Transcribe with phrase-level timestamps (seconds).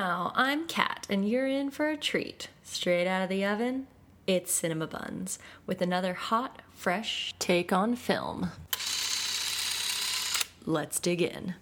[0.00, 2.50] Now, I'm Kat, and you're in for a treat.
[2.62, 3.88] Straight out of the oven,
[4.28, 8.52] it's Cinema Buns with another hot, fresh take on film.
[10.64, 11.56] Let's dig in.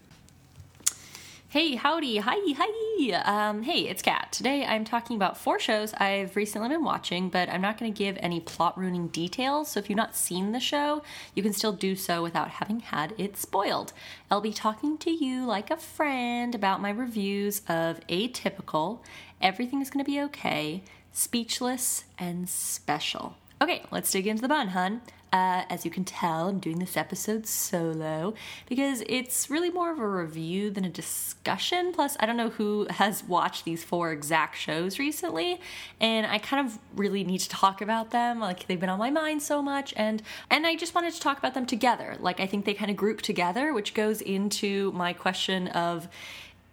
[1.48, 3.12] Hey, howdy, hi, hi.
[3.24, 4.32] Um, hey, it's Kat.
[4.32, 7.96] Today I'm talking about four shows I've recently been watching, but I'm not going to
[7.96, 9.70] give any plot ruining details.
[9.70, 11.04] So if you've not seen the show,
[11.36, 13.92] you can still do so without having had it spoiled.
[14.28, 18.98] I'll be talking to you like a friend about my reviews of Atypical,
[19.40, 23.36] Everything is going to be okay, Speechless, and Special.
[23.62, 25.00] Okay, let's dig into the bun, hun.
[25.32, 28.34] Uh, as you can tell, I'm doing this episode solo
[28.68, 31.92] because it's really more of a review than a discussion.
[31.92, 35.60] Plus, I don't know who has watched these four exact shows recently,
[36.00, 38.38] and I kind of really need to talk about them.
[38.38, 41.38] Like they've been on my mind so much, and and I just wanted to talk
[41.38, 42.16] about them together.
[42.20, 46.08] Like I think they kind of group together, which goes into my question of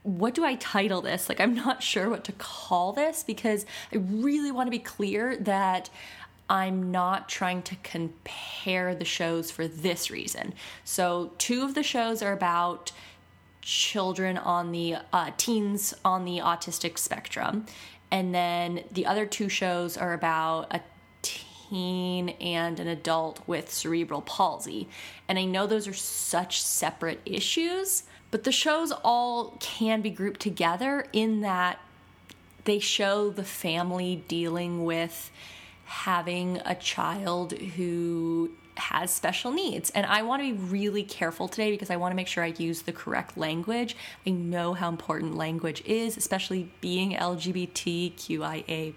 [0.03, 1.29] what do I title this?
[1.29, 5.37] Like, I'm not sure what to call this because I really want to be clear
[5.37, 5.89] that
[6.53, 10.53] I'm not trying to compare the shows for this reason.
[10.85, 12.91] So, two of the shows are about
[13.63, 17.65] children on the uh, teens on the autistic spectrum,
[18.11, 20.81] and then the other two shows are about a
[21.23, 24.87] teen and an adult with cerebral palsy.
[25.27, 30.39] And I know those are such separate issues, but the shows all can be grouped
[30.39, 31.79] together in that
[32.65, 35.31] they show the family dealing with
[35.93, 39.91] having a child who has special needs.
[39.91, 42.55] And I want to be really careful today because I want to make sure I
[42.57, 43.95] use the correct language.
[44.25, 48.93] I know how important language is, especially being LGBTQIA.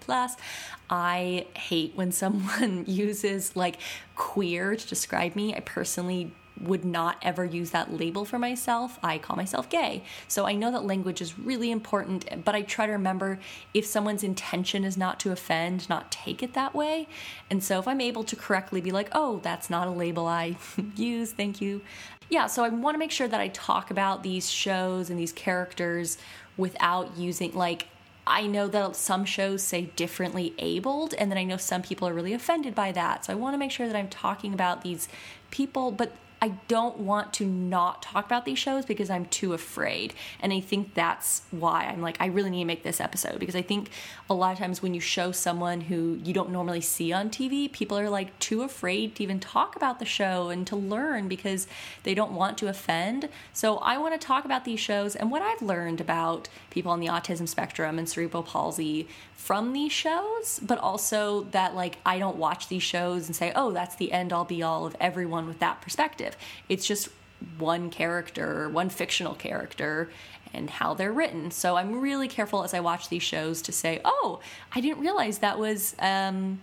[0.89, 3.77] I hate when someone uses like
[4.15, 5.55] queer to describe me.
[5.55, 6.31] I personally
[6.61, 8.99] would not ever use that label for myself.
[9.03, 10.03] I call myself gay.
[10.27, 13.39] So I know that language is really important, but I try to remember
[13.73, 17.07] if someone's intention is not to offend, not take it that way.
[17.49, 20.57] And so if I'm able to correctly be like, oh, that's not a label I
[20.95, 21.81] use, thank you.
[22.29, 25.31] Yeah, so I want to make sure that I talk about these shows and these
[25.31, 26.17] characters
[26.57, 27.87] without using like
[28.27, 32.13] I know that some shows say differently abled, and then I know some people are
[32.13, 33.23] really offended by that.
[33.23, 35.07] So I want to make sure that I'm talking about these
[35.49, 36.11] people, but
[36.41, 40.13] I don't want to not talk about these shows because I'm too afraid.
[40.39, 43.55] And I think that's why I'm like, I really need to make this episode because
[43.55, 43.89] I think
[44.29, 47.71] a lot of times when you show someone who you don't normally see on TV,
[47.71, 51.67] people are like too afraid to even talk about the show and to learn because
[52.03, 53.29] they don't want to offend.
[53.53, 56.99] So I want to talk about these shows and what I've learned about people on
[56.99, 62.37] the autism spectrum and cerebral palsy from these shows, but also that like I don't
[62.37, 65.59] watch these shows and say, oh, that's the end all be all of everyone with
[65.59, 66.26] that perspective.
[66.69, 67.09] It's just
[67.57, 70.09] one character, one fictional character,
[70.53, 71.51] and how they're written.
[71.51, 74.39] So I'm really careful as I watch these shows to say, oh,
[74.73, 75.95] I didn't realize that was.
[75.99, 76.59] Um,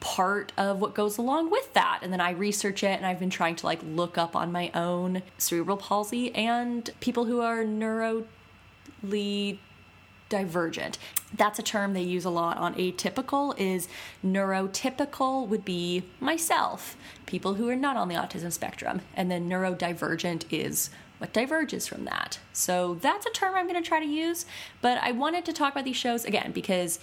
[0.00, 3.28] part of what goes along with that and then i research it and i've been
[3.28, 8.24] trying to like look up on my own cerebral palsy and people who are neurally
[10.30, 10.96] divergent.
[11.36, 13.88] That's a term they use a lot on atypical is
[14.24, 16.96] neurotypical would be myself,
[17.26, 20.88] people who are not on the autism spectrum, and then neurodivergent is
[21.18, 22.38] what diverges from that.
[22.54, 24.46] So that's a term I'm going to try to use,
[24.80, 26.98] but I wanted to talk about these shows again because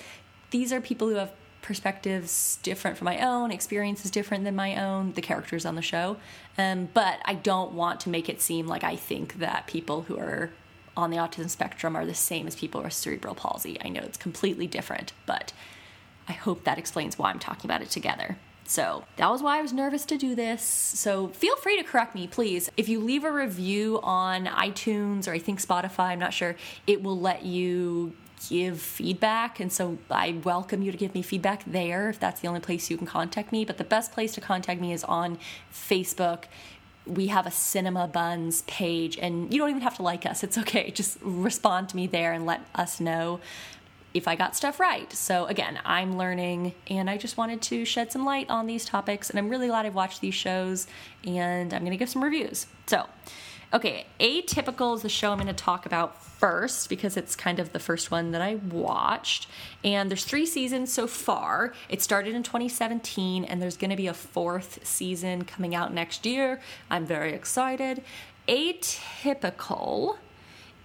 [0.50, 5.12] these are people who have perspectives different from my own, experiences different than my own,
[5.14, 6.18] the characters on the show.
[6.58, 10.18] Um, but I don't want to make it seem like I think that people who
[10.18, 10.50] are
[10.97, 13.78] on the autism spectrum are the same as people with cerebral palsy.
[13.84, 15.53] I know it's completely different, but
[16.28, 18.38] I hope that explains why I'm talking about it together.
[18.66, 20.62] So that was why I was nervous to do this.
[20.62, 22.69] So feel free to correct me, please.
[22.75, 27.02] If you leave a review on iTunes or I think Spotify, I'm not sure, it
[27.02, 28.13] will let you
[28.50, 29.62] give feedback.
[29.62, 32.90] And so I welcome you to give me feedback there if that's the only place
[32.90, 33.63] you can contact me.
[33.63, 35.40] But the best place to contact me is on
[35.72, 36.44] Facebook
[37.07, 40.44] we have a cinema buns page and you don't even have to like us.
[40.44, 40.91] It's okay.
[40.91, 43.40] Just respond to me there and let us know
[44.13, 45.12] if i got stuff right.
[45.13, 49.30] So again i'm learning and i just wanted to shed some light on these topics
[49.30, 50.88] and i'm really glad i've watched these shows
[51.25, 52.68] and i'm going to give some reviews.
[52.88, 53.06] So
[53.74, 57.74] Okay, Atypical is the show I'm going to talk about first because it's kind of
[57.74, 59.48] the first one that I watched.
[59.84, 61.74] And there's three seasons so far.
[61.90, 66.25] It started in 2017, and there's going to be a fourth season coming out next
[66.25, 66.62] year.
[66.90, 68.04] I'm very excited.
[68.48, 70.16] Atypical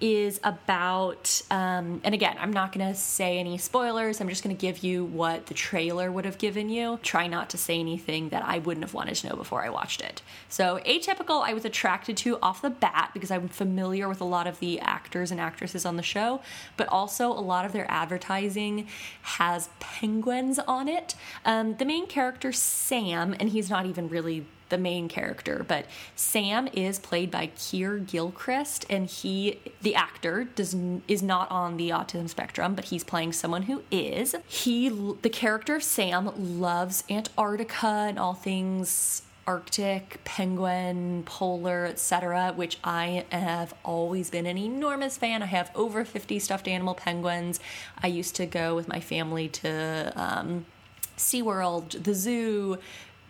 [0.02, 4.20] is about, um, and again, I'm not going to say any spoilers.
[4.20, 6.98] I'm just going to give you what the trailer would have given you.
[7.04, 10.00] Try not to say anything that I wouldn't have wanted to know before I watched
[10.00, 10.20] it.
[10.48, 14.48] So, Atypical, I was attracted to off the bat because I'm familiar with a lot
[14.48, 16.40] of the actors and actresses on the show,
[16.76, 18.88] but also a lot of their advertising
[19.22, 21.14] has penguins on it.
[21.44, 25.84] Um, the main character, Sam, and he's not even really the main character, but
[26.16, 30.74] Sam is played by Keir Gilchrist, and he, the actor, does
[31.06, 34.34] is not on the autism spectrum, but he's playing someone who is.
[34.48, 42.78] He, the character of Sam, loves Antarctica and all things Arctic, penguin, polar, etc., which
[42.82, 45.42] I have always been an enormous fan.
[45.42, 47.60] I have over 50 stuffed animal penguins.
[48.02, 50.64] I used to go with my family to um,
[51.16, 52.78] SeaWorld, the zoo,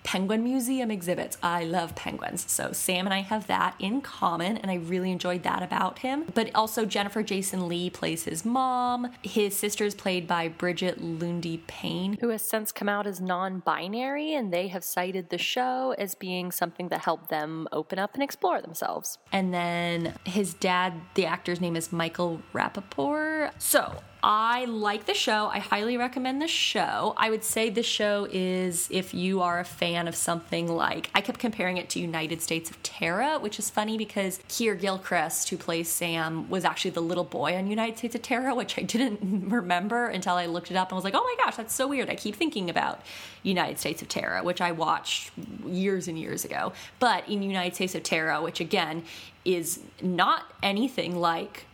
[0.05, 1.39] penguin museum exhibits.
[1.43, 2.45] I love penguins.
[2.51, 6.25] So Sam and I have that in common, and I really enjoyed that about him.
[6.35, 9.11] But also, Jennifer Jason Leigh plays his mom.
[9.23, 13.61] His sister is played by Brigette Lundy Paine, who has since come out as non
[13.61, 18.15] binary, and they have cited the show as being something that helped them open up
[18.15, 19.19] and explore themselves.
[19.31, 23.53] And then his dad, the actor's name is Michael Rapaport.
[23.59, 25.49] So I like the show.
[25.53, 27.13] I highly recommend the show.
[27.17, 31.21] I would say the show is if you are a fan of something like I
[31.21, 35.57] kept comparing it to United States of Tara, which is funny because Keir Gilchrist, who
[35.57, 39.21] plays Sam, was actually the little boy on United States of Tara, which I didn't
[39.51, 42.09] remember until I looked it up and was like, oh my gosh, that's so weird.
[42.09, 43.01] I keep thinking about
[43.43, 45.33] United States of Tara, which I watched
[45.67, 46.73] years and years ago.
[47.01, 49.03] But in United States of Tara, which again
[49.45, 51.67] is not anything like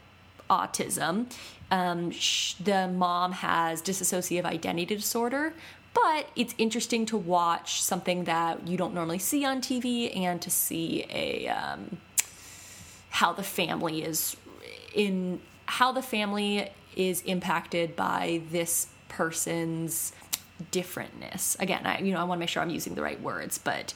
[0.48, 1.26] autism
[1.70, 5.52] um, sh- the mom has dissociative identity disorder,
[5.92, 10.50] but it's interesting to watch something that you don't normally see on TV and to
[10.50, 11.98] see a um,
[13.10, 14.36] how the family is
[14.94, 20.12] in how the family is impacted by this person's
[20.72, 21.58] differentness.
[21.60, 23.92] Again, I you know I want to make sure I'm using the right words, but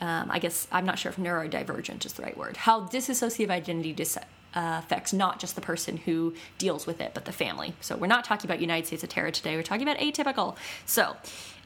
[0.00, 2.56] um, I guess I'm not sure if neurodivergent is the right word.
[2.58, 4.18] How dissociative identity dis-
[4.58, 7.74] affects not just the person who deals with it, but the family.
[7.80, 9.56] So we're not talking about United States of Tara today.
[9.56, 10.56] We're talking about atypical.
[10.86, 11.16] So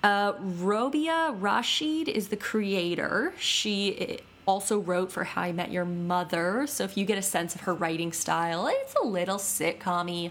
[0.03, 3.35] uh, Robia Rashid is the creator.
[3.39, 4.17] She eh,
[4.47, 6.67] also wrote for How I Met Your Mother.
[6.67, 10.31] So if you get a sense of her writing style, it's a little sitcom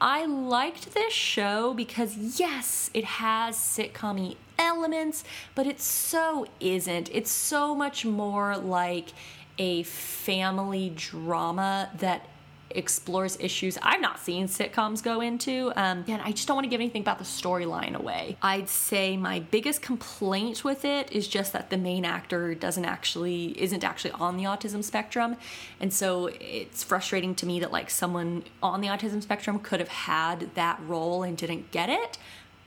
[0.00, 5.24] I liked this show because, yes, it has sitcom elements,
[5.54, 7.08] but it so isn't.
[7.12, 9.10] It's so much more like
[9.58, 12.28] a family drama that
[12.74, 15.72] explores issues I've not seen sitcoms go into.
[15.76, 18.36] Um, and I just don't want to give anything about the storyline away.
[18.42, 23.60] I'd say my biggest complaint with it is just that the main actor doesn't actually
[23.60, 25.36] isn't actually on the autism spectrum,
[25.80, 29.88] and so it's frustrating to me that like someone on the autism spectrum could have
[29.88, 32.18] had that role and didn't get it.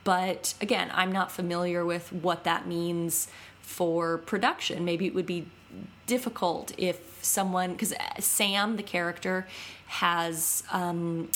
[0.04, 3.28] But again, I'm not familiar with what that means
[3.60, 4.84] for production.
[4.84, 5.46] Maybe it would be
[6.08, 9.46] difficult if someone because Sam the character
[9.86, 11.30] has um,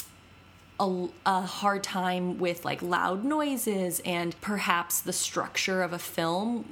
[0.80, 6.64] a, a, hard time with like loud noises and perhaps the structure of a film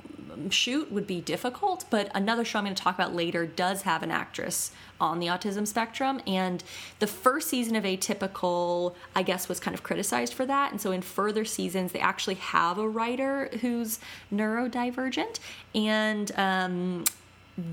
[0.49, 4.03] shoot would be difficult but another show i'm going to talk about later does have
[4.03, 4.71] an actress
[5.01, 6.63] on the autism spectrum and
[7.01, 10.93] the first season of atypical i guess was kind of criticized for that and so
[10.93, 13.99] in further seasons they actually have a writer who's
[14.33, 15.41] neurodivergent
[15.75, 17.05] and um,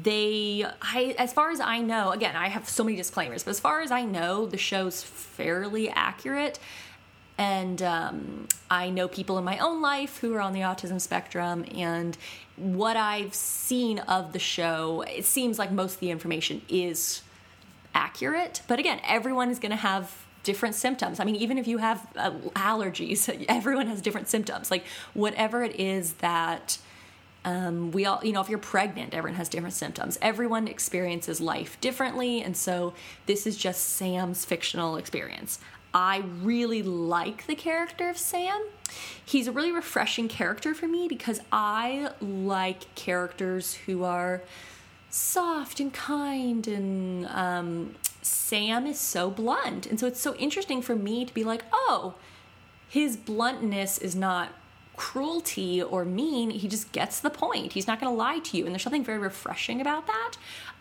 [0.04, 3.60] they I as far as I know, again, I have so many disclaimers, but as
[3.60, 6.60] far as I know, the show's fairly accurate.
[7.38, 11.66] And um, I know people in my own life who are on the autism spectrum,
[11.76, 12.18] and
[12.56, 17.22] what I've seen of the show, it seems like most of the information is
[17.94, 18.62] accurate.
[18.68, 21.20] But again, everyone is going to have different symptoms.
[21.20, 24.72] I mean, even if you have uh, allergies, everyone has different symptoms.
[24.72, 26.80] Like, whatever it is that
[27.48, 30.20] um, we all, you know, if you're pregnant, everyone has different symptoms.
[30.22, 32.94] Everyone experiences life differently, and so
[33.26, 35.60] this is just Sam's fictional experience.
[35.94, 38.62] I really like the character of Sam.
[39.24, 44.42] He's a really refreshing character for me because I like characters who are
[45.10, 49.86] soft and kind, and um, Sam is so blunt.
[49.86, 52.16] And so it's so interesting for me to be like, oh,
[52.90, 54.50] his bluntness is not
[54.98, 56.50] cruelty or mean.
[56.50, 57.74] He just gets the point.
[57.74, 58.66] He's not going to lie to you.
[58.66, 60.34] And there's something very refreshing about that.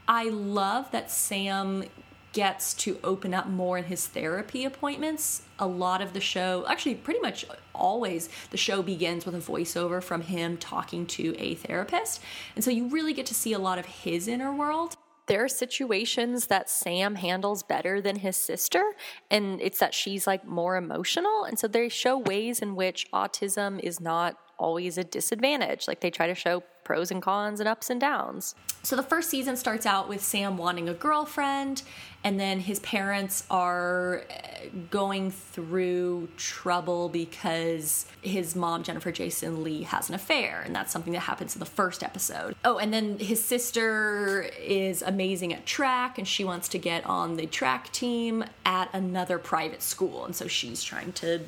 [0.08, 1.84] I love that Sam
[2.32, 5.42] gets to open up more in his therapy appointments.
[5.58, 10.02] A lot of the show, actually, pretty much always, the show begins with a voiceover
[10.02, 12.20] from him talking to a therapist.
[12.54, 14.96] And so you really get to see a lot of his inner world.
[15.26, 18.82] There are situations that Sam handles better than his sister,
[19.30, 21.44] and it's that she's like more emotional.
[21.44, 25.88] And so they show ways in which autism is not always a disadvantage.
[25.88, 28.54] Like they try to show pros and cons and ups and downs.
[28.84, 31.82] So the first season starts out with Sam wanting a girlfriend,
[32.22, 39.82] and then his parents are eh, going through trouble because his mom, Jennifer Jason Leigh,
[39.82, 42.54] has an affair, and that's something that happens in the first episode.
[42.64, 47.36] Oh, and then his sister is amazing at track, and she wants to get on
[47.36, 51.40] the track team at another private school, and so she's trying to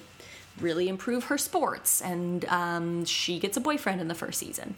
[0.61, 4.75] really improve her sports, and um, she gets a boyfriend in the first season.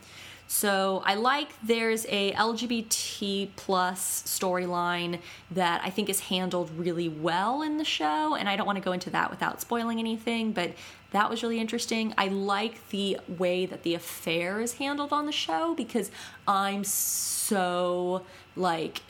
[0.52, 5.20] So I like there's a LGBT plus storyline
[5.52, 8.82] that I think is handled really well in the show, and I don't want to
[8.82, 10.72] go into that without spoiling anything, but
[11.12, 12.12] that was really interesting.
[12.18, 16.10] I like the way that the affair is handled on the show because
[16.48, 18.26] I'm so
[18.56, 19.02] like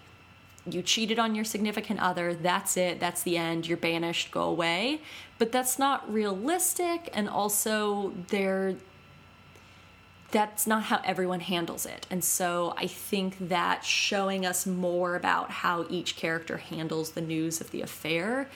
[0.67, 5.01] you cheated on your significant other, that's it, that's the end, you're banished, go away.
[5.39, 8.77] But that's not realistic, and also there
[10.31, 12.07] that's not how everyone handles it.
[12.11, 17.61] And so I think that showing us more about how each character handles the news
[17.61, 18.49] of the affair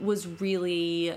[0.00, 1.16] was really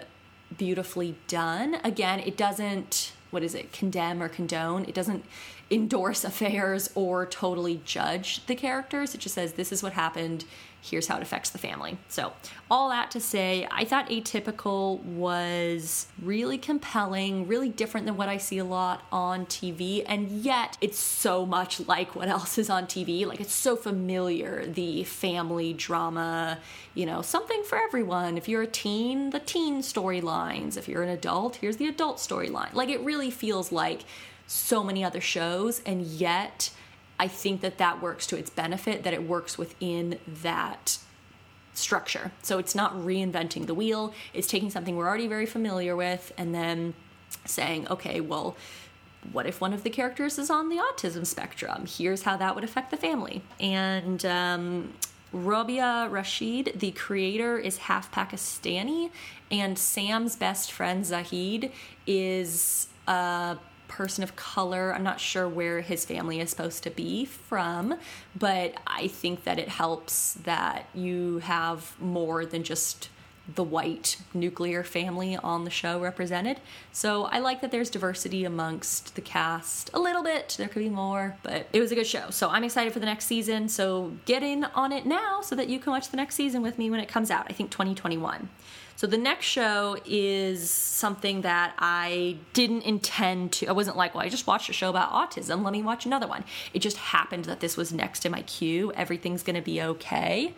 [0.58, 1.78] beautifully done.
[1.84, 4.86] Again, it doesn't, what is it, condemn or condone.
[4.86, 5.26] It doesn't
[5.70, 9.16] endorse affairs or totally judge the characters.
[9.16, 10.46] It just says, this is what happened
[10.90, 11.98] here's how it affects the family.
[12.10, 12.34] So,
[12.70, 18.38] all that to say, I thought Atypical was really compelling, really different than what I
[18.38, 22.86] see a lot on TV, and yet it's so much like what else is on
[22.86, 23.26] TV.
[23.26, 26.60] Like, it's so familiar the family drama,
[26.94, 28.38] you know, something for everyone.
[28.38, 30.78] If you're a teen, the teen storylines.
[30.78, 32.74] If you're an adult, here's the adult storyline.
[32.74, 34.02] Like, it really feels like
[34.48, 36.72] so many other shows, and yet
[37.20, 40.98] I think that that works to its benefit, that it works within that
[41.74, 42.32] structure.
[42.42, 46.54] So it's not reinventing the wheel, it's taking something we're already very familiar with and
[46.54, 46.94] then
[47.46, 48.56] saying, okay, well,
[49.32, 51.86] what if one of the characters is on the autism spectrum?
[51.86, 53.42] Here's how that would affect the family.
[53.60, 54.94] And um,
[55.34, 59.10] Robia Rashid, the creator, is half Pakistani,
[59.52, 61.72] and Sam's best friend Zahid
[62.06, 63.58] is a
[63.88, 64.94] person of color.
[64.94, 67.98] I'm not sure where his family is supposed to be from,
[68.38, 73.10] but I think that it helps that you have more than just
[73.54, 76.60] the white nuclear family on the show represented.
[76.92, 80.56] So I like that there's diversity amongst the cast a little bit.
[80.58, 82.30] There could be more, but it was a good show.
[82.32, 83.70] So I'm excited for the next season.
[83.70, 86.78] So get in on it now so that you can watch the next season with
[86.78, 87.46] me when it comes out.
[87.50, 88.50] I think 2021.
[88.98, 93.68] So the next show is something that I didn't intend to.
[93.68, 95.64] I wasn't like, well, I just watched a show about autism.
[95.64, 96.46] Let me watch another one.
[96.74, 98.94] It just happened that this was next in my queue.
[98.94, 100.54] Everything's going to be okay.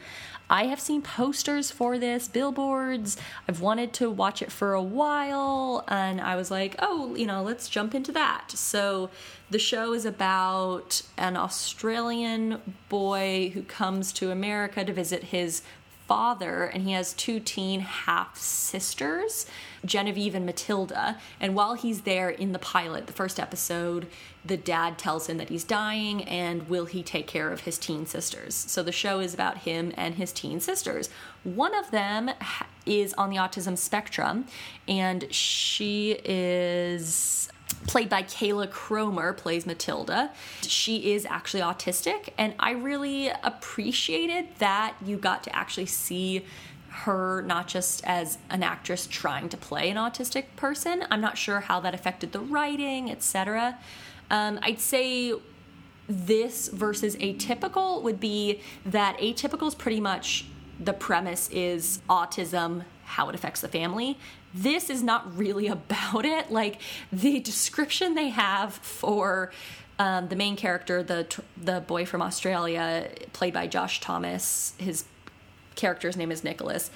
[0.49, 3.17] I have seen posters for this, billboards.
[3.47, 7.43] I've wanted to watch it for a while, and I was like, oh, you know,
[7.43, 8.51] let's jump into that.
[8.51, 9.09] So,
[9.49, 15.61] the show is about an Australian boy who comes to America to visit his
[16.07, 19.45] father, and he has two teen half sisters,
[19.85, 21.17] Genevieve and Matilda.
[21.39, 24.07] And while he's there in the pilot, the first episode,
[24.43, 28.05] the dad tells him that he's dying and will he take care of his teen
[28.05, 28.55] sisters.
[28.55, 31.09] So the show is about him and his teen sisters.
[31.43, 32.31] One of them
[32.85, 34.45] is on the autism spectrum,
[34.87, 37.49] and she is
[37.87, 40.31] played by Kayla Cromer, plays Matilda.
[40.61, 46.45] She is actually autistic, and I really appreciated that you got to actually see
[46.89, 51.05] her not just as an actress trying to play an autistic person.
[51.11, 53.77] I'm not sure how that affected the writing, etc.
[54.31, 55.33] Um, I'd say
[56.07, 60.45] this versus atypical would be that atypical is pretty much
[60.79, 64.17] the premise is autism, how it affects the family
[64.53, 66.51] this is not really about it.
[66.51, 69.51] Like the description they have for
[69.99, 71.27] um, the main character, the
[71.61, 75.05] the boy from Australia, played by Josh Thomas, his
[75.77, 76.91] character's name is Nicholas.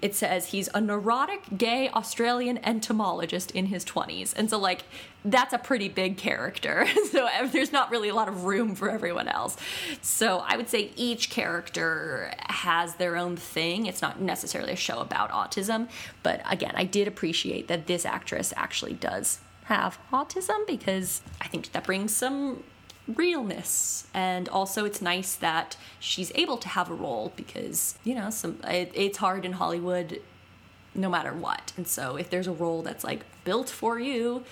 [0.00, 4.32] It says he's a neurotic gay Australian entomologist in his 20s.
[4.36, 4.84] And so, like,
[5.24, 6.86] that's a pretty big character.
[7.10, 9.56] so, there's not really a lot of room for everyone else.
[10.00, 13.86] So, I would say each character has their own thing.
[13.86, 15.88] It's not necessarily a show about autism.
[16.22, 21.72] But again, I did appreciate that this actress actually does have autism because I think
[21.72, 22.62] that brings some
[23.14, 28.28] realness and also it's nice that she's able to have a role because you know
[28.28, 30.20] some it, it's hard in hollywood
[30.94, 34.44] no matter what and so if there's a role that's like built for you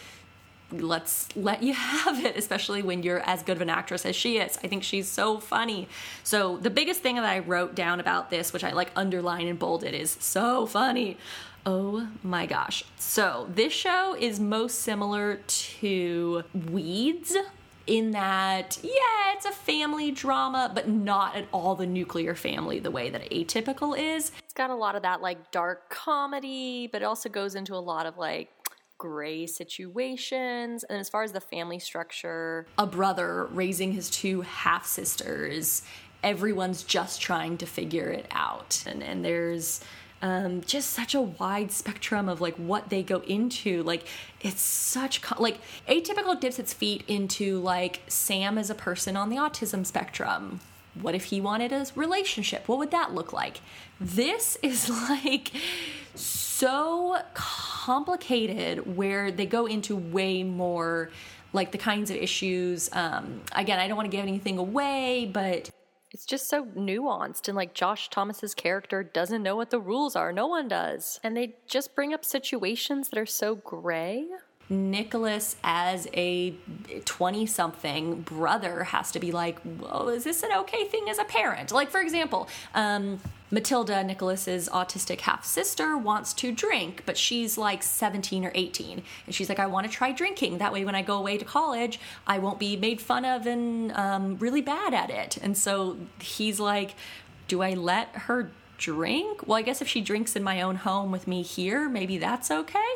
[0.72, 4.38] let's let you have it, especially when you're as good of an actress as she
[4.38, 4.58] is.
[4.62, 5.88] I think she's so funny.
[6.22, 9.58] So, the biggest thing that I wrote down about this, which I like underline and
[9.58, 11.16] bolded, is so funny.
[11.64, 12.84] Oh my gosh.
[12.98, 17.36] So, this show is most similar to Weeds
[17.86, 22.90] in that, yeah, it's a family drama, but not at all the nuclear family the
[22.90, 24.32] way that Atypical is.
[24.42, 27.78] It's got a lot of that like dark comedy, but it also goes into a
[27.78, 28.50] lot of like
[28.98, 30.84] gray situations.
[30.84, 35.82] And as far as the family structure, a brother raising his two half sisters,
[36.22, 38.82] everyone's just trying to figure it out.
[38.86, 39.80] And, and there's
[40.26, 43.85] um, just such a wide spectrum of like what they go into.
[43.85, 44.04] Like
[44.40, 49.30] it's such co- like atypical dips its feet into like Sam as a person on
[49.30, 50.61] the autism spectrum.
[51.00, 52.66] What if he wanted a relationship?
[52.66, 53.61] What would that look like?
[54.00, 55.52] This is like
[56.16, 61.11] so complicated where they go into way more
[61.52, 62.90] like the kinds of issues.
[62.92, 65.71] Um, again, I don't want to give anything away, but
[66.10, 70.32] it's just so nuanced and like Josh Thomas's character doesn't know what the rules are.
[70.32, 71.20] No one does.
[71.22, 74.26] And they just bring up situations that are so gray.
[74.68, 76.54] Nicholas, as a
[77.04, 81.25] 20 something brother, has to be like, Whoa, is this an okay thing as a
[81.25, 81.70] parent?
[81.70, 83.20] Like, for example, um,
[83.50, 89.02] Matilda, Nicholas's autistic half sister, wants to drink, but she's like 17 or 18.
[89.25, 90.58] And she's like, I want to try drinking.
[90.58, 93.92] That way, when I go away to college, I won't be made fun of and
[93.92, 95.37] um, really bad at it.
[95.37, 96.94] And so he's like,
[97.46, 99.46] Do I let her drink?
[99.46, 102.50] Well, I guess if she drinks in my own home with me here, maybe that's
[102.50, 102.94] okay.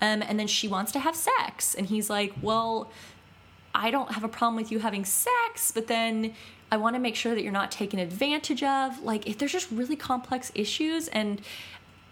[0.00, 1.74] Um, and then she wants to have sex.
[1.74, 2.90] And he's like, Well,
[3.74, 6.34] I don't have a problem with you having sex, but then
[6.72, 9.02] I want to make sure that you're not taken advantage of.
[9.02, 11.40] Like, if there's just really complex issues, and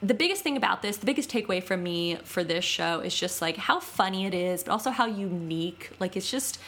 [0.02, 3.42] the biggest thing about this, the biggest takeaway from me for this show is just
[3.42, 5.90] like how funny it is, but also how unique.
[5.98, 6.58] Like, it's just.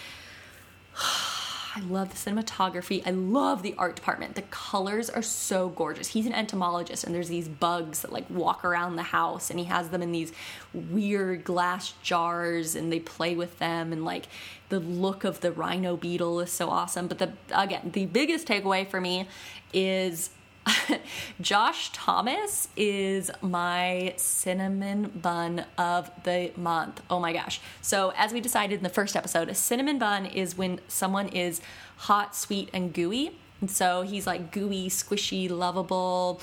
[1.75, 3.07] I love the cinematography.
[3.07, 4.35] I love the art department.
[4.35, 6.09] The colors are so gorgeous.
[6.09, 9.67] He's an entomologist, and there's these bugs that like walk around the house, and he
[9.67, 10.33] has them in these
[10.75, 14.27] weird glass jars, and they play with them, and like
[14.69, 17.07] the look of the rhino beetle is so awesome.
[17.07, 19.29] But the again, the biggest takeaway for me
[19.73, 20.31] is
[21.41, 27.03] Josh Thomas is my cinnamon bun of the month.
[27.09, 27.61] Oh my gosh.
[27.81, 31.61] So, as we decided in the first episode, a cinnamon bun is when someone is
[31.97, 33.37] hot, sweet, and gooey.
[33.61, 36.41] And so he's like gooey, squishy, lovable,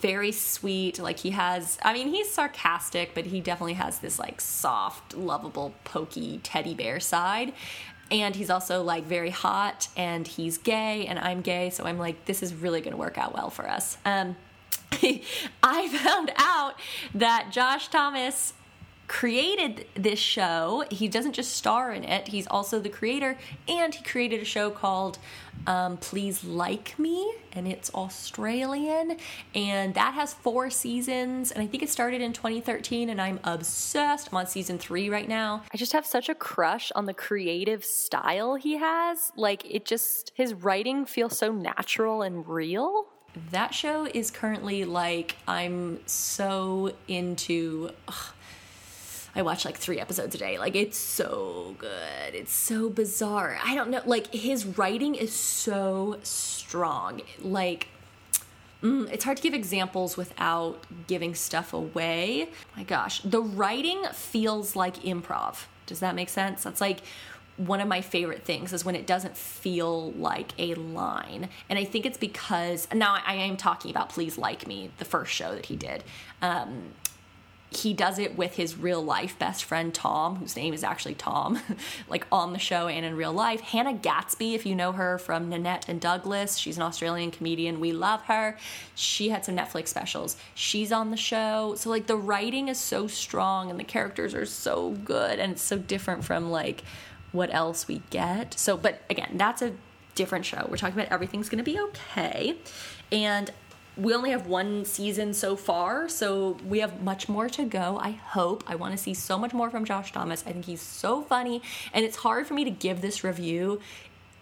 [0.00, 0.98] very sweet.
[0.98, 5.74] Like he has, I mean, he's sarcastic, but he definitely has this like soft, lovable,
[5.84, 7.52] pokey teddy bear side
[8.10, 12.24] and he's also like very hot and he's gay and I'm gay so I'm like
[12.26, 13.98] this is really going to work out well for us.
[14.04, 14.36] Um
[15.62, 16.74] I found out
[17.14, 18.52] that Josh Thomas
[19.08, 20.84] created this show.
[20.90, 23.38] He doesn't just star in it, he's also the creator,
[23.68, 25.18] and he created a show called
[25.66, 29.16] um, Please Like Me, and it's Australian,
[29.54, 34.28] and that has four seasons, and I think it started in 2013, and I'm obsessed.
[34.30, 35.62] I'm on season three right now.
[35.72, 39.32] I just have such a crush on the creative style he has.
[39.36, 43.06] Like, it just, his writing feels so natural and real
[43.50, 48.32] that show is currently like I'm so into ugh,
[49.36, 50.58] I watch like three episodes a day.
[50.58, 52.34] Like it's so good.
[52.34, 53.58] It's so bizarre.
[53.62, 54.00] I don't know.
[54.06, 57.20] Like his writing is so strong.
[57.42, 57.88] Like
[58.82, 62.48] mm, it's hard to give examples without giving stuff away.
[62.74, 65.66] My gosh, the writing feels like improv.
[65.84, 66.64] Does that make sense?
[66.64, 67.02] That's like
[67.58, 71.48] one of my favorite things is when it doesn't feel like a line.
[71.68, 75.32] And I think it's because now I am talking about Please Like Me, the first
[75.32, 76.04] show that he did.
[76.42, 76.90] Um,
[77.76, 81.60] he does it with his real life best friend Tom, whose name is actually Tom,
[82.08, 83.60] like on the show and in real life.
[83.60, 87.80] Hannah Gadsby, if you know her from Nanette and Douglas, she's an Australian comedian.
[87.80, 88.56] We love her.
[88.94, 90.36] She had some Netflix specials.
[90.54, 91.74] She's on the show.
[91.76, 95.62] So, like, the writing is so strong and the characters are so good and it's
[95.62, 96.82] so different from like
[97.32, 98.58] what else we get.
[98.58, 99.72] So, but again, that's a
[100.14, 100.66] different show.
[100.68, 102.56] We're talking about everything's gonna be okay.
[103.12, 103.50] And
[103.96, 107.98] we only have one season so far, so we have much more to go.
[107.98, 108.62] I hope.
[108.66, 110.44] I want to see so much more from Josh Thomas.
[110.46, 111.62] I think he's so funny,
[111.94, 113.80] and it's hard for me to give this review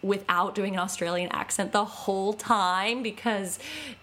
[0.01, 3.57] without doing an Australian accent the whole time because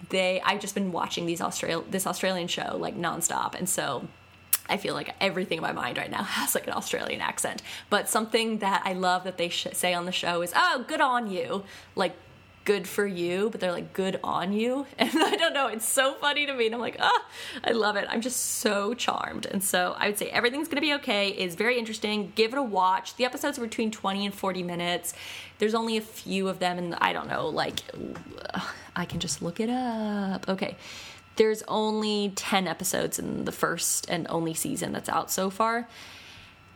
[0.09, 4.09] they I've just been watching these Australia this Australian show like nonstop, and so
[4.71, 7.63] I feel like everything in my mind right now has like an Australian accent.
[7.91, 11.03] But something that I love that they sh- say on the show is, "Oh, good
[11.03, 12.15] on you!" Like
[12.65, 14.87] good for you, but they're like good on you.
[14.99, 16.67] And I don't know, it's so funny to me.
[16.67, 17.25] And I'm like, ah,
[17.65, 18.07] I love it.
[18.09, 19.47] I'm just so charmed.
[19.47, 21.31] And so I would say everything's gonna be okay.
[21.31, 22.33] It's very interesting.
[22.35, 23.17] Give it a watch.
[23.17, 25.15] The episodes are between 20 and 40 minutes.
[25.59, 27.81] There's only a few of them, and I don't know, like,
[28.97, 30.49] I can just look it up.
[30.49, 30.77] Okay.
[31.37, 35.89] There's only 10 episodes in the first and only season that's out so far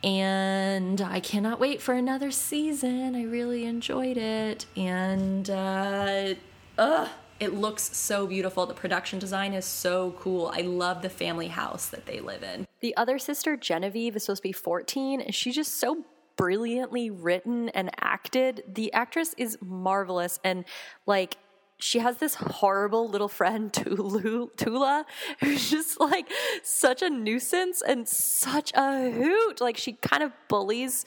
[0.03, 3.15] and I cannot wait for another season.
[3.15, 6.33] I really enjoyed it, and uh,
[6.77, 8.65] ugh, it looks so beautiful.
[8.65, 10.51] The production design is so cool.
[10.53, 12.67] I love the family house that they live in.
[12.79, 16.05] The other sister, Genevieve, is supposed to be 14, and she's just so
[16.35, 18.63] brilliantly written and acted.
[18.67, 20.65] The actress is marvelous, and
[21.05, 21.37] like
[21.77, 23.71] she has this horrible little friend
[24.57, 25.05] Tula
[25.39, 26.31] who's just like
[26.63, 29.61] such a nuisance and such a hoot.
[29.61, 31.05] Like she kind of bullies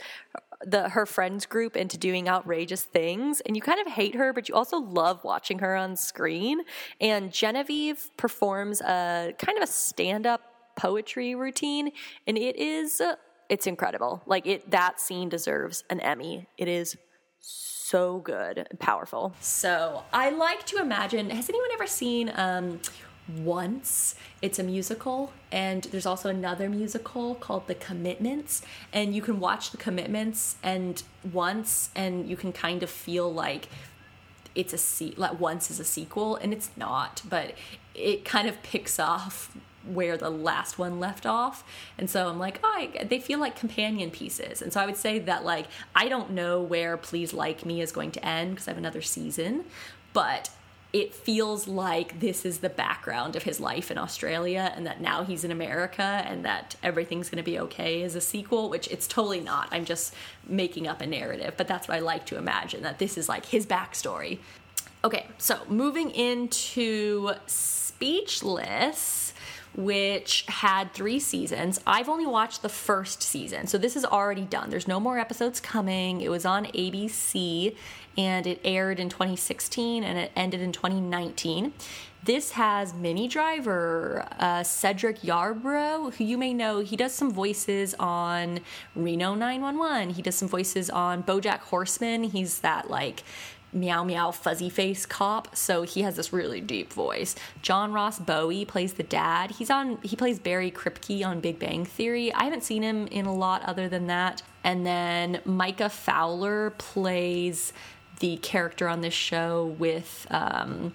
[0.62, 4.46] the her friends group into doing outrageous things and you kind of hate her but
[4.46, 6.60] you also love watching her on screen
[7.00, 10.42] and Genevieve performs a kind of a stand-up
[10.76, 11.90] poetry routine
[12.26, 13.14] and it is uh,
[13.50, 14.22] it's incredible.
[14.26, 16.46] Like it that scene deserves an Emmy.
[16.56, 16.96] It is
[17.40, 19.34] so good and powerful.
[19.40, 21.30] So I like to imagine.
[21.30, 22.80] Has anyone ever seen um,
[23.38, 24.14] Once?
[24.42, 29.70] It's a musical, and there's also another musical called The Commitments, and you can watch
[29.70, 33.68] The Commitments and Once, and you can kind of feel like
[34.54, 37.54] it's a se- like Once is a sequel, and it's not, but
[37.94, 41.64] it kind of picks off where the last one left off.
[41.96, 44.62] And so I'm like, oh, I, they feel like companion pieces.
[44.62, 47.92] And so I would say that, like, I don't know where Please Like Me is
[47.92, 49.64] going to end because I have another season,
[50.12, 50.50] but
[50.92, 55.22] it feels like this is the background of his life in Australia and that now
[55.22, 59.06] he's in America and that everything's going to be okay as a sequel, which it's
[59.06, 59.68] totally not.
[59.70, 60.12] I'm just
[60.46, 63.46] making up a narrative, but that's what I like to imagine that this is like
[63.46, 64.40] his backstory.
[65.04, 69.32] Okay, so moving into Speechless
[69.74, 71.80] which had three seasons.
[71.86, 74.70] I've only watched the first season, so this is already done.
[74.70, 76.20] There's no more episodes coming.
[76.20, 77.76] It was on ABC
[78.18, 81.72] and it aired in 2016 and it ended in 2019.
[82.22, 86.80] This has Minnie Driver, uh, Cedric Yarbrough, who you may know.
[86.80, 88.60] He does some voices on
[88.94, 90.10] Reno 911.
[90.10, 92.24] He does some voices on Bojack Horseman.
[92.24, 93.22] He's that like
[93.72, 95.54] meow meow fuzzy face cop.
[95.56, 97.34] So he has this really deep voice.
[97.62, 99.52] John ross bowie plays the dad.
[99.52, 102.32] He's on he plays barry kripke on big bang theory.
[102.32, 104.42] I haven't seen him in a lot other than that.
[104.64, 107.72] And then micah fowler plays
[108.18, 110.94] the character on this show with um,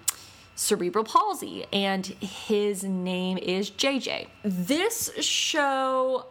[0.54, 1.66] cerebral palsy.
[1.72, 6.26] And his name is jj this show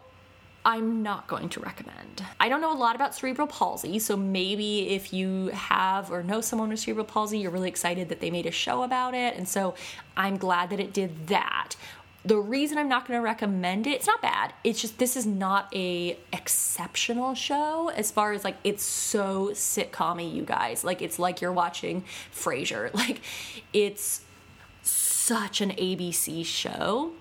[0.66, 2.24] I'm not going to recommend.
[2.40, 6.40] I don't know a lot about cerebral palsy, so maybe if you have or know
[6.40, 9.48] someone with cerebral palsy, you're really excited that they made a show about it, and
[9.48, 9.76] so
[10.16, 11.76] I'm glad that it did that.
[12.24, 14.54] The reason I'm not going to recommend it, it's not bad.
[14.64, 20.34] It's just this is not a exceptional show as far as like it's so sitcommy,
[20.34, 20.82] you guys.
[20.82, 22.02] Like it's like you're watching
[22.34, 22.90] Frasier.
[22.92, 23.20] Like
[23.72, 24.22] it's
[24.82, 27.12] such an ABC show,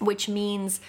[0.00, 0.80] which means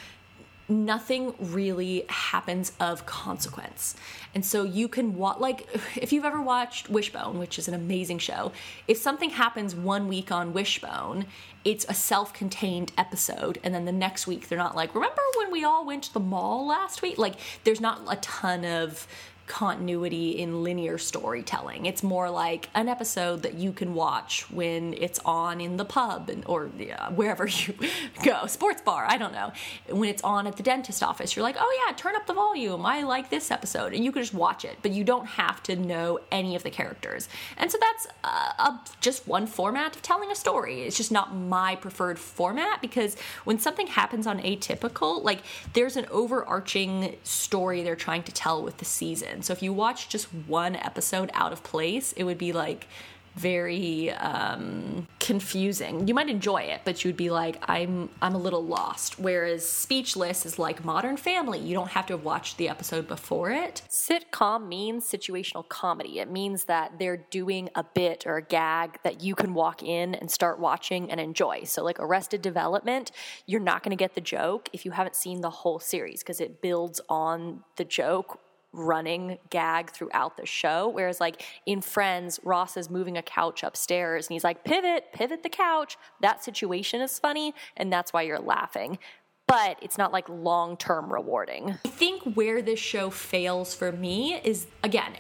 [0.71, 3.95] nothing really happens of consequence.
[4.34, 8.19] And so you can watch, like, if you've ever watched Wishbone, which is an amazing
[8.19, 8.51] show,
[8.88, 11.25] if something happens one week on Wishbone,
[11.63, 13.60] it's a self contained episode.
[13.63, 16.19] And then the next week, they're not like, remember when we all went to the
[16.19, 17.17] mall last week?
[17.17, 19.07] Like, there's not a ton of
[19.47, 21.86] continuity in linear storytelling.
[21.86, 26.30] It's more like an episode that you can watch when it's on in the pub
[26.30, 26.67] and, or
[27.15, 27.73] wherever you
[28.23, 29.51] go, sports bar, I don't know.
[29.89, 32.86] When it's on at the dentist office, you're like, oh yeah, turn up the volume.
[32.86, 33.93] I like this episode.
[33.93, 36.69] And you can just watch it, but you don't have to know any of the
[36.69, 37.27] characters.
[37.58, 40.84] And so that's uh, a, just one format of telling a story.
[40.84, 45.41] It's just not my preferred format because when something happens on Atypical, like
[45.73, 49.30] there's an overarching story they're trying to tell with the season.
[49.41, 52.87] So if you watch just one episode out of place, it would be like
[53.35, 56.07] very um, confusing.
[56.07, 59.19] You might enjoy it, but you'd be like, I'm I'm a little lost.
[59.19, 61.59] Whereas Speechless is like Modern Family.
[61.59, 63.83] You don't have to have watched the episode before it.
[63.89, 66.19] Sitcom means situational comedy.
[66.19, 70.15] It means that they're doing a bit or a gag that you can walk in
[70.15, 71.63] and start watching and enjoy.
[71.63, 73.11] So like Arrested Development,
[73.45, 76.41] you're not going to get the joke if you haven't seen the whole series because
[76.41, 78.39] it builds on the joke
[78.73, 80.88] running gag throughout the show.
[80.88, 85.43] Whereas, like in Friends, Ross is moving a couch upstairs and he's like, pivot, pivot
[85.43, 85.97] the couch.
[86.21, 88.99] That situation is funny, and that's why you're laughing.
[89.47, 91.77] But it's not like long term rewarding.
[91.84, 95.13] I think where this show fails for me is again,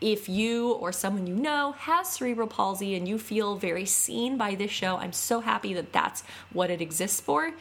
[0.00, 4.54] if you or someone you know has cerebral palsy and you feel very seen by
[4.54, 7.52] this show, I'm so happy that that's what it exists for.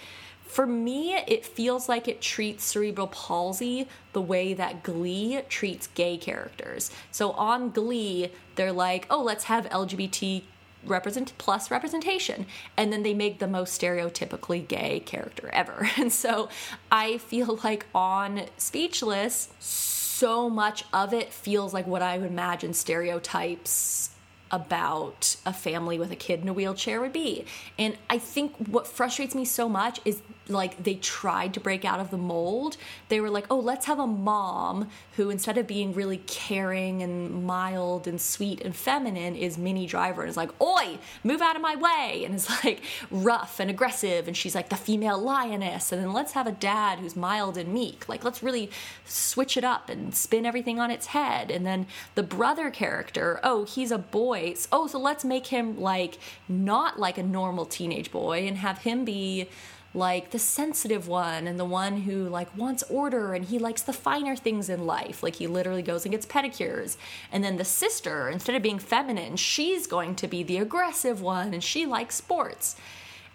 [0.54, 6.16] For me, it feels like it treats cerebral palsy the way that Glee treats gay
[6.16, 6.92] characters.
[7.10, 10.44] So on Glee, they're like, oh, let's have LGBT
[10.86, 12.46] represent plus representation
[12.78, 16.50] and then they make the most stereotypically gay character ever and so
[16.92, 22.74] i feel like on speechless so much of it feels like what i would imagine
[22.74, 24.10] stereotypes
[24.54, 27.44] about a family with a kid in a wheelchair would be.
[27.80, 32.00] And I think what frustrates me so much is like they tried to break out
[32.00, 32.78] of the mold.
[33.10, 37.46] They were like, oh, let's have a mom who, instead of being really caring and
[37.46, 41.62] mild and sweet and feminine, is Minnie Driver and is like, oi, move out of
[41.62, 44.28] my way, and is like rough and aggressive.
[44.28, 45.92] And she's like the female lioness.
[45.92, 48.10] And then let's have a dad who's mild and meek.
[48.10, 48.70] Like, let's really
[49.06, 51.52] switch it up and spin everything on its head.
[51.52, 54.56] And then the brother character, oh, he's a boy.
[54.72, 56.18] Oh, so let's make him like
[56.50, 59.50] not like a normal teenage boy and have him be
[59.94, 63.94] like the sensitive one and the one who like wants order and he likes the
[63.94, 65.22] finer things in life.
[65.22, 66.98] Like he literally goes and gets pedicures.
[67.32, 71.54] And then the sister instead of being feminine she's going to be the aggressive one
[71.54, 72.76] and she likes sports.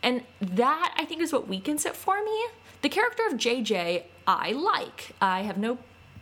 [0.02, 2.46] And that i think is what weakens it for me.
[2.82, 5.12] The character of jj i like.
[5.20, 5.78] I have no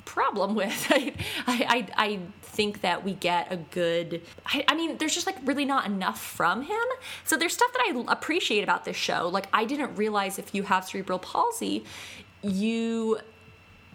[0.07, 0.87] problem with.
[0.90, 1.12] I,
[1.47, 4.23] I, I think that we get a good.
[4.47, 6.85] I, I, mean, there's just like really not enough from him.
[7.25, 9.29] So there's stuff that I appreciate about this show.
[9.29, 11.85] Like I didn't realize if you have cerebral palsy,
[12.42, 13.19] you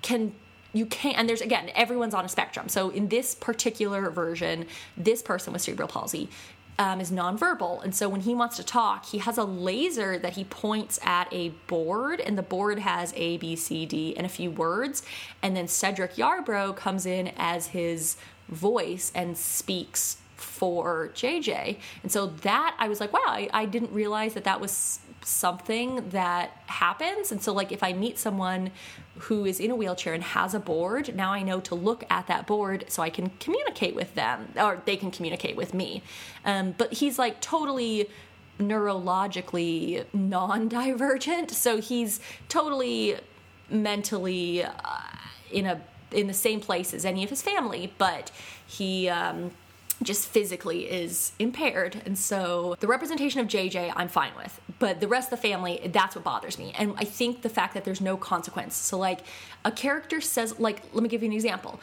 [0.04, 0.34] can
[0.74, 5.22] you can't and there's again everyone's on a spectrum so in this particular version this
[5.22, 6.30] person with cerebral palsy
[6.80, 7.84] um, is nonverbal.
[7.84, 11.28] And so when he wants to talk, he has a laser that he points at
[11.32, 15.04] a board, and the board has A, B, C, D, and a few words.
[15.42, 18.18] And then Cedric Yarbrough comes in as his
[18.50, 21.78] voice and speaks for JJ.
[22.04, 26.10] And so that I was like, wow, I, I didn't realize that that was something
[26.10, 27.32] that happens.
[27.32, 28.72] And so, like, if I meet someone
[29.18, 32.28] who is in a wheelchair and has a board, now I know to look at
[32.28, 36.04] that board so I can communicate with them or they can communicate with me.
[36.46, 38.10] Um, but he's like totally
[38.60, 41.52] neurologically non divergent.
[41.52, 43.18] So he's totally
[43.70, 44.72] mentally uh,
[45.52, 45.82] in a
[46.12, 48.32] in the same place as any of his family, but
[48.68, 49.52] he um,
[50.04, 52.02] just physically is impaired.
[52.06, 54.60] And so the representation of JJ, I'm fine with.
[54.80, 56.74] But the rest of the family, that's what bothers me.
[56.78, 58.76] And I think the fact that there's no consequence.
[58.76, 59.22] So, like,
[59.64, 61.80] a character says, like, let me give you an example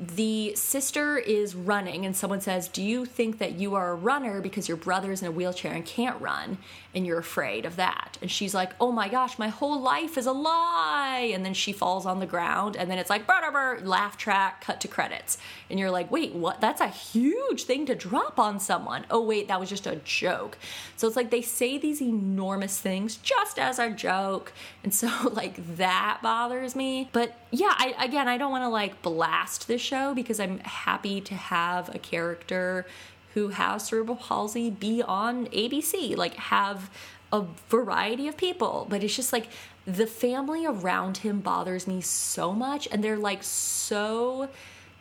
[0.00, 4.40] the sister is running and someone says do you think that you are a runner
[4.40, 6.56] because your brother is in a wheelchair and can't run
[6.94, 8.18] and you're afraid of that.
[8.20, 11.30] And she's like oh my gosh my whole life is a lie.
[11.32, 14.80] And then she falls on the ground and then it's like burr, laugh track cut
[14.80, 15.38] to credits.
[15.68, 16.60] And you're like wait what?
[16.60, 19.06] That's a huge thing to drop on someone.
[19.10, 20.58] Oh wait that was just a joke.
[20.96, 24.52] So it's like they say these enormous things just as a joke.
[24.82, 27.08] And so like that bothers me.
[27.12, 31.20] But yeah I, again i don't want to like blast this show because I'm happy
[31.22, 32.86] to have a character
[33.34, 36.90] who has cerebral palsy be on ABC, like have
[37.32, 38.86] a variety of people.
[38.88, 39.48] But it's just like
[39.86, 44.48] the family around him bothers me so much, and they're like so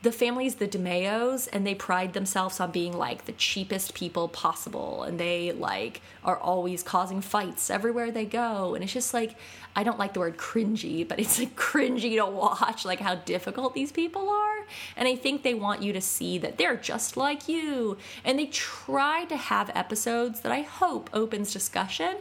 [0.02, 5.04] the family's the DiMeos and they pride themselves on being like the cheapest people possible.
[5.04, 8.76] And they like are always causing fights everywhere they go.
[8.76, 9.36] And it's just like
[9.76, 13.74] I don't like the word cringy but it's like cringy to watch like how difficult
[13.74, 14.66] these people are.
[14.96, 17.98] And I think they want you to see that they're just like you.
[18.24, 22.16] And they try to have episodes that I hope opens discussion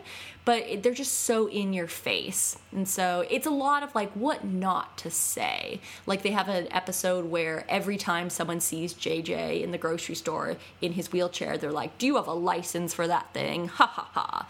[0.48, 2.56] but they're just so in your face.
[2.72, 5.78] And so it's a lot of like what not to say.
[6.06, 10.56] Like they have an episode where every time someone sees JJ in the grocery store
[10.80, 13.68] in his wheelchair, they're like, Do you have a license for that thing?
[13.68, 14.48] Ha ha ha.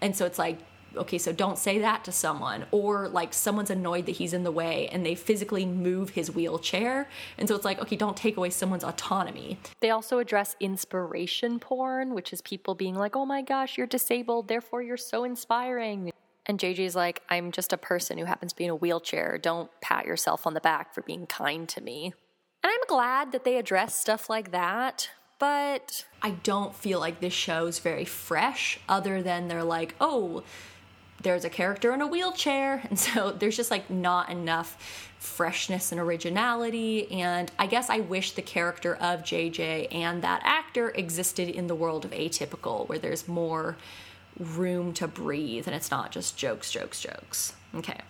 [0.00, 0.58] And so it's like,
[0.96, 2.66] okay, so don't say that to someone.
[2.70, 7.08] Or like someone's annoyed that he's in the way and they physically move his wheelchair.
[7.38, 9.58] And so it's like, okay, don't take away someone's autonomy.
[9.80, 14.48] They also address inspiration porn, which is people being like, oh my gosh, you're disabled,
[14.48, 16.12] therefore you're so inspiring.
[16.46, 19.38] And JJ's like, I'm just a person who happens to be in a wheelchair.
[19.38, 22.14] Don't pat yourself on the back for being kind to me.
[22.62, 27.32] And I'm glad that they address stuff like that, but I don't feel like this
[27.32, 30.42] show's very fresh, other than they're like, oh,
[31.22, 36.00] there's a character in a wheelchair and so there's just like not enough freshness and
[36.00, 41.66] originality and i guess i wish the character of jj and that actor existed in
[41.66, 43.76] the world of atypical where there's more
[44.38, 48.00] room to breathe and it's not just jokes jokes jokes okay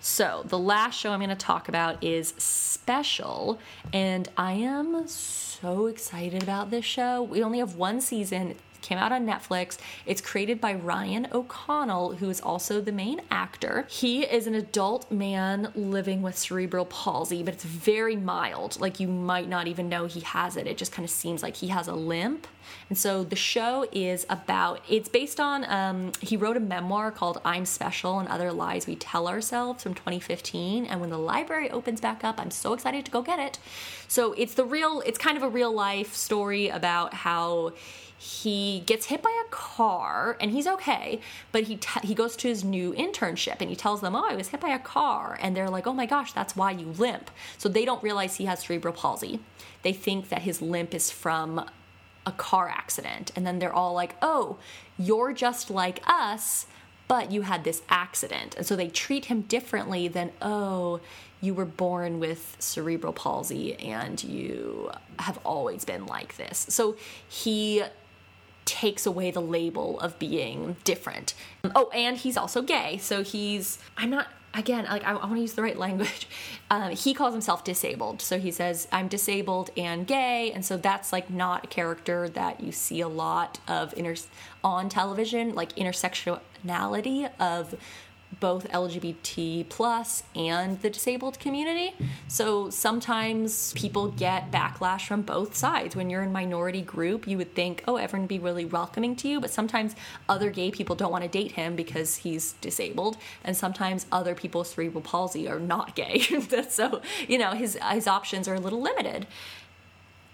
[0.00, 3.58] So, the last show I'm going to talk about is Special,
[3.92, 7.22] and I am so excited about this show.
[7.22, 8.54] We only have one season.
[8.86, 9.78] Came out on Netflix.
[10.06, 13.84] It's created by Ryan O'Connell, who is also the main actor.
[13.90, 18.80] He is an adult man living with cerebral palsy, but it's very mild.
[18.80, 20.68] Like you might not even know he has it.
[20.68, 22.46] It just kind of seems like he has a limp.
[22.88, 27.40] And so the show is about, it's based on, um, he wrote a memoir called
[27.44, 30.86] I'm Special and Other Lies We Tell Ourselves from 2015.
[30.86, 33.58] And when the library opens back up, I'm so excited to go get it.
[34.06, 37.72] So it's the real, it's kind of a real life story about how
[38.18, 41.20] he gets hit by a car and he's okay
[41.52, 44.34] but he t- he goes to his new internship and he tells them oh i
[44.34, 47.30] was hit by a car and they're like oh my gosh that's why you limp.
[47.58, 49.40] So they don't realize he has cerebral palsy.
[49.82, 51.68] They think that his limp is from
[52.24, 54.58] a car accident and then they're all like oh
[54.98, 56.66] you're just like us
[57.08, 58.56] but you had this accident.
[58.56, 61.00] And so they treat him differently than oh
[61.40, 66.66] you were born with cerebral palsy and you have always been like this.
[66.68, 66.96] So
[67.28, 67.82] he
[68.66, 71.32] takes away the label of being different.
[71.74, 72.98] Oh, and he's also gay.
[72.98, 76.28] So he's, I'm not, again, like I, I want to use the right language.
[76.68, 78.20] Um, he calls himself disabled.
[78.20, 80.50] So he says, I'm disabled and gay.
[80.50, 84.20] And so that's like not a character that you see a lot of inter-
[84.64, 87.76] on television, like intersectionality of
[88.40, 91.94] both LGBT plus and the disabled community.
[92.28, 95.96] So sometimes people get backlash from both sides.
[95.96, 99.28] When you're in minority group, you would think, oh, everyone would be really welcoming to
[99.28, 99.40] you.
[99.40, 99.96] But sometimes
[100.28, 104.60] other gay people don't want to date him because he's disabled, and sometimes other people
[104.60, 106.20] with cerebral palsy are not gay.
[106.68, 109.26] so you know his his options are a little limited.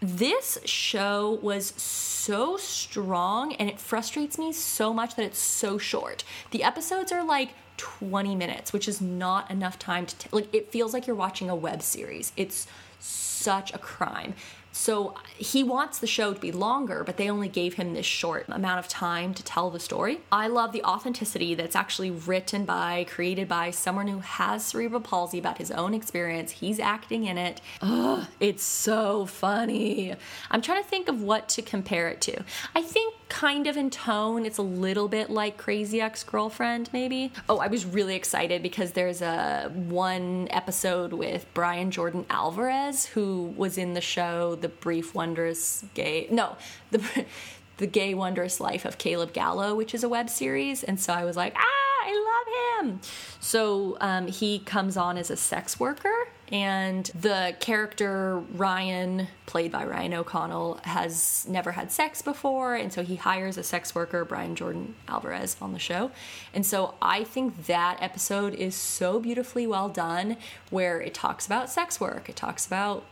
[0.01, 6.25] This show was so strong and it frustrates me so much that it's so short.
[6.51, 7.51] The episodes are like
[7.83, 11.51] 20 minutes, which is not enough time to t- like it feels like you're watching
[11.51, 12.33] a web series.
[12.37, 12.68] It's
[13.01, 14.35] such a crime.
[14.73, 18.47] So he wants the show to be longer, but they only gave him this short
[18.49, 20.21] amount of time to tell the story.
[20.33, 25.39] I love the authenticity that's actually written by, created by someone who has cerebral palsy
[25.39, 26.53] about his own experience.
[26.53, 27.61] He's acting in it.
[27.83, 30.15] Ugh, it's so funny.
[30.51, 32.43] I'm trying to think of what to compare it to.
[32.75, 37.33] I think kind of in tone, it's a little bit like Crazy Ex Girlfriend, maybe.
[37.49, 43.55] Oh, I was really excited because there's a one episode with Brian Jordan Alvarez who
[43.57, 46.57] was in the show the brief wondrous gay no
[46.90, 47.27] the
[47.83, 51.25] the gay wondrous life of Caleb Gallo, which is a web series, and so I
[51.25, 53.01] was like, ah, I love him.
[53.40, 56.14] So um, he comes on as a sex worker,
[56.53, 63.03] and the character Ryan, played by Ryan O'Connell, has never had sex before, and so
[63.03, 66.12] he hires a sex worker, Brian Jordan Alvarez, on the show.
[66.55, 70.37] And so I think that episode is so beautifully well done,
[70.70, 73.05] where it talks about sex work, it talks about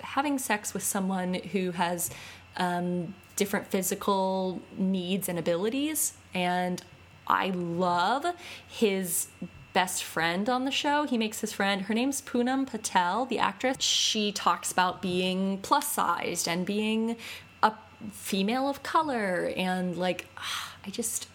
[0.00, 2.10] having sex with someone who has
[2.56, 6.14] um, different physical needs and abilities.
[6.34, 6.82] And
[7.26, 8.26] I love
[8.66, 9.28] his
[9.72, 11.04] best friend on the show.
[11.04, 13.76] He makes his friend, her name's Punam Patel, the actress.
[13.80, 17.16] She talks about being plus sized and being
[17.62, 17.72] a
[18.10, 19.52] female of color.
[19.56, 20.26] And like,
[20.86, 21.28] I just,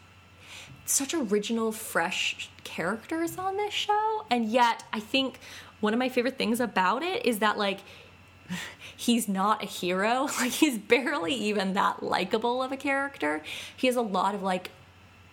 [0.86, 4.26] such original, fresh characters on this show.
[4.30, 5.40] And yet, I think
[5.80, 7.80] one of my favorite things about it is that, like,
[8.96, 10.28] he's not a hero.
[10.40, 13.42] Like he's barely even that likable of a character.
[13.76, 14.72] He has a lot of like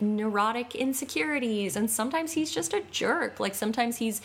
[0.01, 4.23] neurotic insecurities and sometimes he's just a jerk like sometimes he's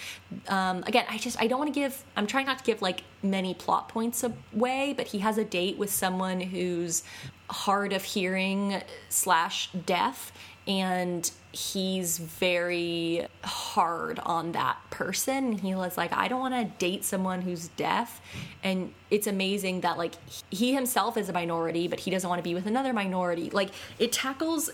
[0.48, 3.04] um, again i just i don't want to give i'm trying not to give like
[3.22, 7.04] many plot points away but he has a date with someone who's
[7.50, 10.32] hard of hearing slash deaf
[10.68, 15.54] and he's very hard on that person.
[15.54, 18.22] He was like i don't want to date someone who's deaf.
[18.64, 20.16] And it's amazing that like
[20.50, 23.50] he himself is a minority but he doesn't want to be with another minority.
[23.50, 24.70] Like it tackles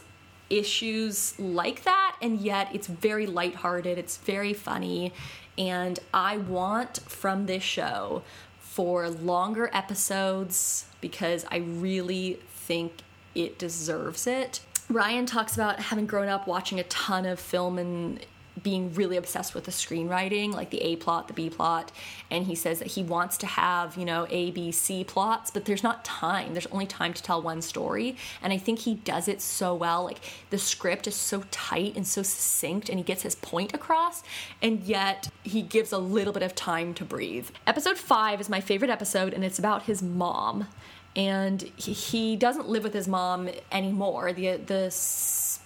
[0.50, 5.14] issues like that and yet it's very lighthearted it's very funny.
[5.58, 8.24] And i want from this show
[8.60, 13.02] for longer episodes because i really think
[13.36, 18.20] it deserves it Ryan talks about having grown up watching a ton of film and
[18.62, 21.92] being really obsessed with the screenwriting, like the A plot, the B plot,
[22.30, 25.64] and he says that he wants to have, you know, A, B, C plots, but
[25.64, 26.54] there's not time.
[26.54, 30.04] There's only time to tell one story, and I think he does it so well.
[30.04, 34.22] Like the script is so tight and so succinct, and he gets his point across,
[34.62, 37.50] and yet he gives a little bit of time to breathe.
[37.66, 40.68] Episode 5 is my favorite episode, and it's about his mom
[41.16, 44.32] and he, doesn't live with his mom anymore.
[44.34, 44.92] The the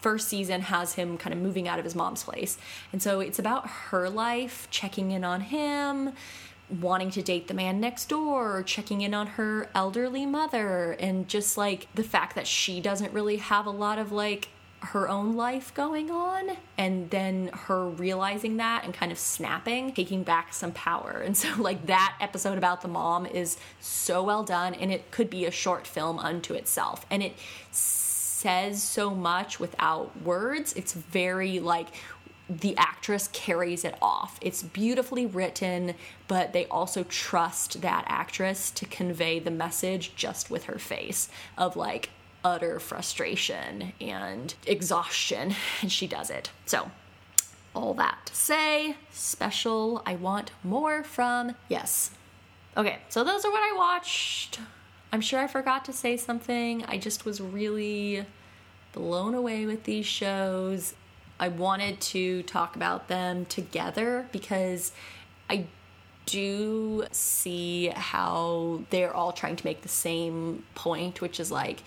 [0.01, 2.57] first season has him kind of moving out of his mom's place.
[2.91, 6.13] And so it's about her life, checking in on him,
[6.79, 11.57] wanting to date the man next door, checking in on her elderly mother, and just
[11.57, 14.49] like the fact that she doesn't really have a lot of like
[14.85, 20.23] her own life going on and then her realizing that and kind of snapping taking
[20.23, 21.21] back some power.
[21.25, 25.29] And so like that episode about the mom is so well done and it could
[25.29, 27.05] be a short film unto itself.
[27.09, 27.33] And it
[27.71, 30.73] says so much without words.
[30.73, 31.87] It's very like
[32.47, 34.37] the actress carries it off.
[34.39, 35.95] It's beautifully written,
[36.27, 41.27] but they also trust that actress to convey the message just with her face
[41.57, 42.09] of like
[42.45, 46.51] utter frustration and exhaustion, and she does it.
[46.65, 46.91] So,
[47.73, 52.11] all that to say, special, I want more from, yes.
[52.77, 54.59] Okay, so those are what I watched.
[55.11, 56.85] I'm sure I forgot to say something.
[56.87, 58.25] I just was really
[58.93, 60.93] blown away with these shows.
[61.39, 64.91] I wanted to talk about them together because
[65.49, 65.65] I
[66.25, 71.81] do see how they're all trying to make the same point, which is like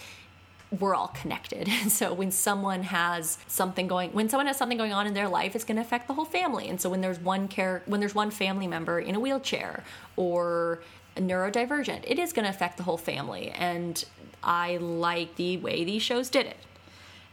[0.78, 1.68] we're all connected.
[1.80, 5.28] And so when someone has something going when someone has something going on in their
[5.28, 6.68] life, it's going to affect the whole family.
[6.68, 9.84] And so when there's one care when there's one family member in a wheelchair
[10.16, 10.82] or
[11.16, 13.50] neurodivergent, it is going to affect the whole family.
[13.50, 14.04] And
[14.42, 16.58] I like the way these shows did it.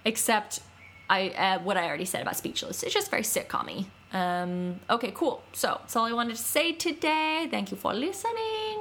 [0.05, 0.61] Except
[1.09, 2.83] I uh, what I already said about Speechless.
[2.83, 5.43] It's just very sitcom Um, okay, cool.
[5.53, 7.47] So that's all I wanted to say today.
[7.49, 8.77] Thank you for listening.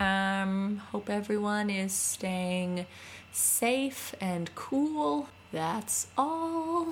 [0.00, 2.86] Um, hope everyone is staying
[3.38, 5.28] safe and cool.
[5.52, 6.86] That's all.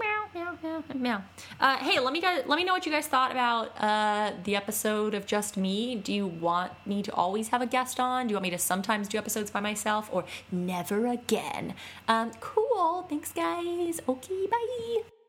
[0.00, 1.22] Meow, meow, meow, meow.
[1.60, 4.56] Uh, hey, let me guys, let me know what you guys thought about uh, the
[4.56, 5.94] episode of Just Me.
[5.94, 8.26] Do you want me to always have a guest on?
[8.26, 11.74] Do you want me to sometimes do episodes by myself or never again?
[12.08, 13.06] Um, cool.
[13.08, 14.00] Thanks, guys.
[14.08, 15.21] Okay, bye.